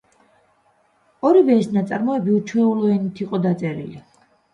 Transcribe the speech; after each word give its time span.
ორივე 1.29 1.57
ეს 1.63 1.69
ნაწარმოები 1.75 2.33
უჩვეულო 2.37 2.89
ენით 2.95 3.21
იყო 3.27 3.41
დაწერილი. 3.45 4.01